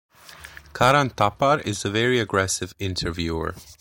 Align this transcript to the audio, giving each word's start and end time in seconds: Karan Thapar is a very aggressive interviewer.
Karan 0.73 1.11
Thapar 1.11 1.61
is 1.63 1.85
a 1.85 1.91
very 1.91 2.17
aggressive 2.17 2.73
interviewer. 2.79 3.53